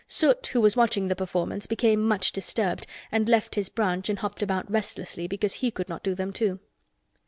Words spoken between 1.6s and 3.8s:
became much disturbed and left his